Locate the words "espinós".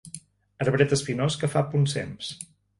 0.97-1.39